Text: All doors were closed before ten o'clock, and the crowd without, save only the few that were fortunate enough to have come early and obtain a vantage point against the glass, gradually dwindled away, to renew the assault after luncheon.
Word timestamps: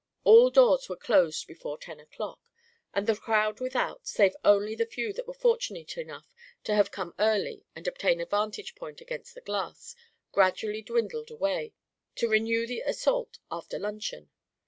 All 0.23 0.49
doors 0.49 0.89
were 0.89 0.95
closed 0.95 1.45
before 1.45 1.77
ten 1.77 1.99
o'clock, 1.99 2.49
and 2.91 3.05
the 3.05 3.15
crowd 3.15 3.59
without, 3.59 4.07
save 4.07 4.35
only 4.43 4.73
the 4.73 4.87
few 4.87 5.13
that 5.13 5.27
were 5.27 5.33
fortunate 5.35 5.95
enough 5.95 6.33
to 6.63 6.73
have 6.73 6.89
come 6.89 7.13
early 7.19 7.65
and 7.75 7.87
obtain 7.87 8.19
a 8.19 8.25
vantage 8.25 8.73
point 8.73 8.99
against 8.99 9.35
the 9.35 9.41
glass, 9.41 9.95
gradually 10.31 10.81
dwindled 10.81 11.29
away, 11.29 11.73
to 12.15 12.27
renew 12.27 12.65
the 12.65 12.79
assault 12.79 13.37
after 13.51 13.77
luncheon. 13.77 14.31